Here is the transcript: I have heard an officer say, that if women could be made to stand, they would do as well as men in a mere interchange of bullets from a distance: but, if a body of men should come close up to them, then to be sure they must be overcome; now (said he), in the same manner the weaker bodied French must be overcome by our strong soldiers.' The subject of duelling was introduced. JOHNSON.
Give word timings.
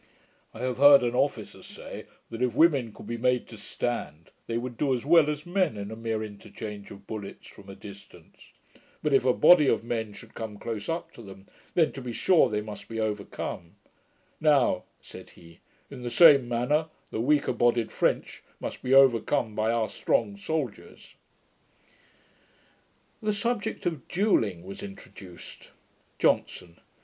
I 0.51 0.61
have 0.61 0.77
heard 0.79 1.03
an 1.03 1.13
officer 1.13 1.61
say, 1.61 2.05
that 2.31 2.41
if 2.41 2.55
women 2.55 2.91
could 2.91 3.05
be 3.05 3.17
made 3.19 3.47
to 3.49 3.55
stand, 3.55 4.31
they 4.47 4.57
would 4.57 4.75
do 4.75 4.95
as 4.95 5.05
well 5.05 5.29
as 5.29 5.45
men 5.45 5.77
in 5.77 5.91
a 5.91 5.95
mere 5.95 6.23
interchange 6.23 6.89
of 6.89 7.05
bullets 7.05 7.45
from 7.45 7.69
a 7.69 7.75
distance: 7.75 8.37
but, 9.03 9.13
if 9.13 9.25
a 9.25 9.31
body 9.33 9.67
of 9.67 9.83
men 9.83 10.13
should 10.13 10.33
come 10.33 10.57
close 10.57 10.89
up 10.89 11.11
to 11.11 11.21
them, 11.21 11.45
then 11.75 11.91
to 11.91 12.01
be 12.01 12.13
sure 12.13 12.49
they 12.49 12.61
must 12.61 12.87
be 12.87 12.99
overcome; 12.99 13.75
now 14.39 14.85
(said 15.01 15.29
he), 15.29 15.59
in 15.91 16.01
the 16.01 16.09
same 16.09 16.47
manner 16.49 16.87
the 17.11 17.21
weaker 17.21 17.53
bodied 17.53 17.91
French 17.91 18.41
must 18.59 18.81
be 18.81 18.95
overcome 18.95 19.53
by 19.53 19.71
our 19.71 19.87
strong 19.87 20.35
soldiers.' 20.35 21.13
The 23.21 23.33
subject 23.33 23.85
of 23.85 24.07
duelling 24.07 24.63
was 24.63 24.81
introduced. 24.81 25.69
JOHNSON. 26.17 26.79